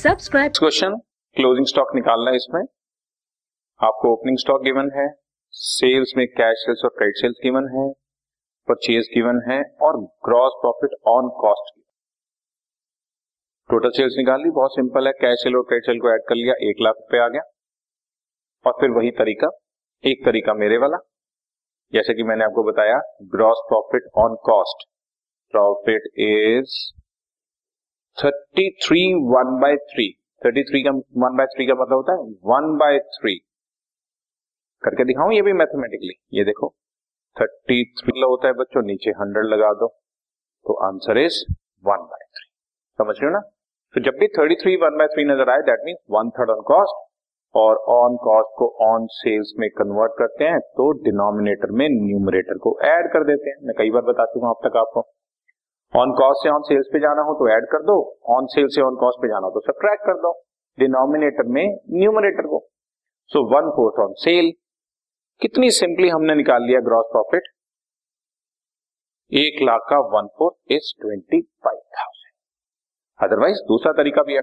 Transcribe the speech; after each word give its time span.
Subscribe 0.00 0.52
question 0.58 0.96
closing 1.36 1.66
stock 1.66 1.94
निकालना 1.94 2.30
है 2.30 2.36
इसमें। 2.36 2.60
आपको 3.82 4.12
ओपनिंग 4.12 4.38
स्टॉक 4.38 4.62
गिवन 4.62 4.90
है। 4.96 5.14
सेल्स 5.50 6.12
में 6.16 6.26
कैश 6.26 6.58
सेल्स 6.58 6.80
और 6.84 6.90
क्रेडिट 6.90 7.16
सेल्स 7.16 7.36
गिवन 7.42 7.68
है। 7.68 7.92
परचेज 8.68 9.10
गिवन 9.14 9.52
है 9.52 9.62
और 9.82 9.96
gross 10.00 10.52
profit 10.60 10.90
on 11.06 11.28
cost 11.28 11.82
total 13.70 13.90
sales 13.90 14.14
निकाल 14.16 14.40
ली। 14.40 14.50
बहुत 14.50 14.70
सिंपल 14.72 15.06
है। 15.06 15.12
कैश 15.12 15.38
सेल 15.38 15.56
और 15.56 15.62
क्रेडिट 15.62 15.86
सेल 15.86 16.00
को 16.00 16.14
ऐड 16.14 16.20
कर 16.28 16.34
लिया। 16.34 16.54
एक 16.70 16.76
लाख 16.80 16.94
रुपए 16.98 17.18
आ 17.18 17.28
गया। 17.28 17.42
और 18.66 18.72
फिर 18.72 18.90
वही 18.90 19.10
तरीका। 19.10 19.50
एक 20.04 20.24
तरीका 20.24 20.54
मेरे 20.54 20.78
वाला। 20.78 20.96
जैसे 21.92 22.14
कि 22.14 22.22
मैंने 22.22 22.44
आपको 22.44 22.62
बताया 22.62 23.00
gross 23.22 23.62
profit 23.68 24.02
on 24.18 24.36
cost 24.44 24.88
profit 25.50 26.02
is 26.18 26.99
thirty 28.18 28.70
three 28.84 29.02
one 29.28 29.60
by 29.60 29.76
three 29.90 30.06
thirty 30.42 30.62
three 30.64 30.82
का 30.82 30.90
वन 31.22 31.36
बाय 31.36 31.46
थ्री 31.46 31.66
का 31.66 31.74
मतलब 31.74 31.96
होता 31.96 32.12
है 32.12 32.22
वन 32.46 32.76
बाय 32.78 32.98
थ्री 33.14 33.34
करके 34.82 35.04
दिखाऊँ 35.04 35.34
ये 35.34 35.42
भी 35.42 35.52
मैथमेटिकली 35.54 36.14
ये 36.34 36.44
देखो 36.44 36.68
थर्टी 37.36 37.84
थ्री 38.00 38.20
होता 38.20 38.48
है 38.48 38.54
बच्चों, 38.54 38.82
नीचे 38.82 39.10
हंड्रेड 39.18 39.44
लगा 39.46 39.72
दो। 39.74 39.86
तो 40.66 40.74
answer 40.86 41.18
is 41.18 41.36
one 41.84 42.02
by 42.06 42.24
three 42.28 42.46
समझ 42.98 43.14
रहे 43.16 43.26
हो 43.26 43.32
ना? 43.32 43.40
तो 43.94 44.00
जब 44.00 44.18
भी 44.20 44.26
thirty 44.28 44.54
three 44.54 44.74
one 44.76 44.96
by 44.98 45.06
three 45.06 45.24
नज़र 45.24 45.50
आए 45.50 45.62
that 45.68 45.84
mean 45.84 45.96
one 46.10 46.30
third 46.30 46.50
on 46.50 46.60
cost 46.66 47.06
और 47.54 47.76
ऑन 47.92 48.16
कॉस्ट 48.24 48.52
को 48.58 48.68
ऑन 48.86 49.06
सेल्स 49.12 49.52
में 49.58 49.68
कन्वर्ट 49.78 50.12
करते 50.18 50.44
हैं 50.44 50.58
तो 50.76 50.90
डिनोमिनेटर 51.04 51.70
में 51.72 51.86
न्यूमरेटर 51.92 52.58
को 52.58 52.78
ऐड 52.88 53.12
कर 53.12 53.24
देते 53.24 53.50
हैं। 53.50 53.56
मैं 53.66 53.74
कई 53.78 53.90
बार 53.90 54.02
बता 54.04 54.26
चुका 54.26 54.46
हूँ 54.46 54.54
अब 54.56 54.68
तक 54.68 54.76
आपको। 54.76 55.00
ऑन 55.92 56.10
कॉस्ट 56.18 56.42
से 56.44 56.50
ऑन 56.50 56.62
सेल्स 56.64 56.88
पे 56.92 56.98
जाना 57.00 57.22
हो 57.26 57.32
तो 57.34 57.48
ऐड 57.52 57.64
कर 57.70 57.82
दो। 57.84 57.94
ऑन 58.32 58.46
सेल 58.50 58.66
से 58.74 58.82
ऑन 58.82 58.96
कॉस्ट 58.96 59.22
पे 59.22 59.28
जाना 59.28 59.46
हो 59.46 59.52
तो 59.54 59.60
सब्ट्रैक्ट 59.62 60.02
कर 60.06 60.18
दो। 60.24 60.32
डिनोमिनेटर 60.78 61.48
में 61.54 61.64
न्यूमरेटर 61.94 62.46
को। 62.48 62.58
So 63.30 63.42
one 63.54 63.70
fourth 63.76 63.98
on 64.02 64.12
sale 64.20 64.50
कितनी 65.42 65.70
सिंपली 65.70 66.08
हमने 66.08 66.34
निकाल 66.34 66.62
लिया 66.62 66.80
ग्रॉस 66.88 67.08
प्रॉफिट 67.12 67.48
एक 69.32 69.58
लाख 69.62 69.86
का 69.90 69.98
one 70.14 70.28
fourth 70.38 70.72
is 70.72 70.92
twenty 71.02 71.40
five 71.66 71.80
thousand 71.98 72.32
otherwise 73.20 73.58
दूसरा 73.68 73.92
तरीका 73.98 74.22
भी 74.22 74.34
है। 74.34 74.42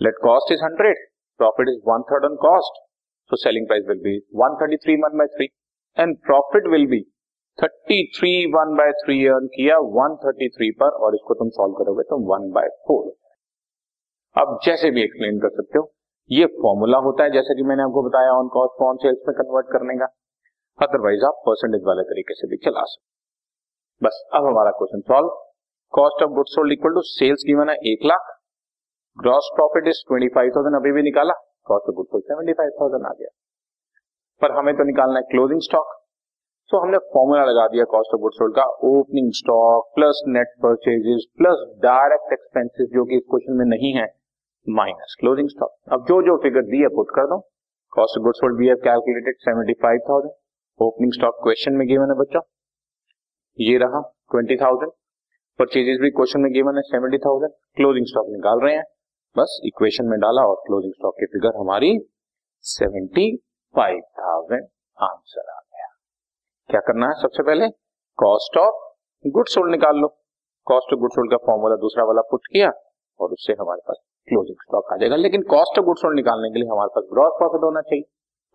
Let 0.00 0.18
cost 0.22 0.52
is 0.52 0.64
hundred 0.64 1.02
profit 1.40 1.68
is 1.68 1.80
one 1.88 2.02
third 2.10 2.24
on 2.24 2.36
cost 2.42 2.82
so 3.30 3.36
selling 3.38 3.66
price 3.66 3.84
will 3.88 4.00
be 4.04 4.16
one 4.36 4.56
thirty 4.62 4.76
three 4.84 4.96
one 5.02 5.18
by 5.18 5.26
three 5.36 5.48
and 5.96 6.16
profit 6.26 6.70
will 6.72 6.86
be 6.86 7.02
thirty 7.58 7.98
three 8.12 8.30
one 8.52 8.74
by 8.76 8.92
three 9.00 9.16
earn 9.28 9.46
किया 9.54 9.76
one 9.94 10.16
thirty 10.22 10.48
three 10.50 10.70
पर, 10.78 10.88
और 10.88 11.14
इसको 11.14 11.34
तुम 11.34 11.48
solve 11.56 11.74
करोगे 11.74 12.02
तो 12.04 12.18
one 12.28 12.50
by 12.52 12.68
four 12.86 13.10
अब 14.36 14.58
जैसे 14.64 14.90
भी 14.90 15.02
एक्सप्लेन 15.02 15.38
कर 15.40 15.50
सकते 15.52 15.78
हो, 15.78 15.84
ये 16.30 16.46
फॉर्मूला 16.56 16.98
होता 17.04 17.24
है, 17.24 17.30
जैसे 17.32 17.54
कि 17.56 17.62
मैंने 17.68 17.82
आपको 17.82 18.02
बताया 18.02 18.30
ऑन 18.34 18.48
कॉस्ट 18.52 18.82
ऑन 18.82 18.96
सेल्स 19.02 19.18
में 19.28 19.34
कन्वर्ट 19.36 19.66
करने 19.72 19.96
का. 19.98 20.06
अदरवाइज़ 20.78 21.24
आप 21.26 21.42
परसेंटेज 21.46 21.82
वाले 21.86 22.02
तरीके 22.10 22.34
से 22.34 22.48
भी 22.50 22.56
चला 22.64 22.84
सकते 22.84 24.06
बस, 24.06 24.22
अब 24.34 24.46
हमारा 24.46 24.70
question 24.78 25.00
solve 25.08 25.28
cost 25.92 26.22
of 26.22 26.30
goods 26.34 26.54
sold 26.54 26.72
equal 26.72 26.94
to 26.94 27.02
sales 27.06 27.42
की 27.46 27.56
है 27.70 27.74
एक 27.92 28.06
lakh. 28.06 28.30
Gross 29.18 29.50
profit 29.56 29.88
is 29.88 30.04
twenty 30.08 30.28
five 30.34 30.52
thousand 30.56 30.76
अभी 30.76 30.92
भी 30.92 31.02
निकाला. 31.02 31.34
Cost 31.66 31.88
of 31.88 31.96
goods 31.96 32.10
sold 32.10 32.24
seventy 32.24 32.52
five 32.60 32.70
thousand 32.80 33.06
आ 33.06 33.12
गया. 33.12 33.28
पर 34.42 34.56
हमें 34.58 34.74
तो 34.76 34.84
निकालना 34.86 35.18
है 35.18 35.26
क्लोजिंग 35.30 35.60
स्टॉक 35.62 35.92
सो 36.70 36.78
हमने 36.80 36.98
फॉर्मूला 37.14 37.44
लगा 37.44 37.66
दिया 37.68 37.84
कॉस्ट 37.86 38.14
ऑफ़ 38.14 38.20
गुड्स 38.20 38.36
सोल्ड 38.36 38.54
का 38.56 38.64
opening 38.88 39.30
stock 39.34 39.88
plus 39.94 40.20
net 40.28 40.52
purchases 40.62 41.24
plus 41.38 41.64
direct 41.82 42.32
expenses 42.32 42.88
जो 42.92 43.04
कि 43.04 43.16
इस 43.16 43.22
क्वेश्चन 43.30 43.58
में 43.58 43.64
नहीं 43.66 43.92
है 43.94 44.06
माइनस 44.66 45.16
क्लोजिंग 45.20 45.48
स्टॉक 45.48 45.92
अब 45.92 46.04
जो 46.08 46.20
जो 46.22 46.36
फिगर 46.42 46.62
दी 46.66 46.80
है 46.82 46.88
पुट 46.94 47.10
कर 47.16 47.26
दो। 47.26 47.38
Cost 47.92 48.18
of 48.18 48.24
goods 48.24 48.38
sold 48.40 48.58
we 48.58 48.66
have 48.66 48.76
calculated 48.84 49.36
seventy 49.40 49.72
five 49.82 50.00
thousand 50.08 50.32
opening 50.80 51.12
stock 51.12 51.42
question 51.42 51.72
में 51.72 51.86
गिवन 51.88 52.10
है, 52.10 52.16
बच्चा। 52.18 52.40
ये 53.58 53.76
रहा 53.78 54.00
ट्वेंटी 54.30 54.56
थाउज़ेंड 54.56 54.92
परचेजेस 55.58 55.98
भी 56.02 56.10
क्वेश्चन 56.12 56.40
में 56.40 56.52
गिवन 56.52 56.76
है 56.76 56.82
सेवेंटी 56.86 57.18
थाउज़ेंड 57.26 57.52
क्लोजिंग 57.76 58.06
स्टॉक 58.06 58.30
निकाल 58.30 58.60
रहे 58.60 58.74
हैं। 58.74 58.84
बस 59.36 59.60
इक्वेशन 59.64 60.06
में 60.06 60.18
डाला 60.20 60.46
और 60.46 60.62
क्लोजिंग 60.66 60.92
स्टॉक 60.92 61.14
की 61.20 61.26
फिगर 61.34 61.58
हमारी 61.58 61.92
सेवेंटी 62.64 63.26
फाइव 63.74 64.00
थाउज़ेंड 64.20 64.62
आंसर 64.98 65.50
आ 65.50 65.60
क्या 66.70 66.80
करना 66.80 67.06
है 67.06 67.12
सबसे 67.12 67.42
पहले? 67.42 67.68
कॉस्ट 68.18 68.56
ऑफ़ 68.58 68.74
गुड 69.26 69.46
सोल्ड 69.46 69.70
निकाल 69.70 69.96
लो। 69.96 70.08
कॉस्ट 70.66 70.92
ऑफ़ 70.92 71.00
गुड 71.00 71.10
सोल्ड 71.10 71.30
का 71.30 71.36
फॉर्मूला 71.36 71.76
दूसरा 71.76 72.04
वाला 72.04 72.20
पुट 72.20 72.46
किया 72.52 72.70
और 73.20 73.32
उससे 73.32 73.52
हमारे 73.52 73.80
पास 73.88 73.96
क्लोजिंग 74.28 74.56
स्टॉक 74.62 74.92
आ 74.92 74.96
जाएगा। 74.96 75.16
लेकिन 75.16 75.42
कॉस्ट 75.42 75.78
ऑफ़ 75.78 75.86
गुड 75.86 75.96
सोल्ड 75.96 76.16
निकालने 76.16 76.50
के 76.50 76.58
लिए 76.58 76.68
हमारे 76.68 76.88
पास 76.88 77.04
ग्रॉस 77.12 77.32
प्रॉफिट 77.38 77.64
होना 77.64 77.80
चाहिए। 77.80 78.02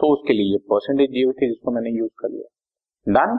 तो 0.00 0.12
उसके 0.12 0.32
लिए 0.32 0.52
ये 0.52 0.58
परसेंटेज 0.58 1.10
दी 1.10 1.22
हुई 1.22 1.32
थी 1.32 1.48
जिसको 1.48 1.70
मैंने 1.70 1.90
यूज़ 1.90 2.10
कर 2.18 2.28
लिया। 2.28 2.48
Done 3.06 3.38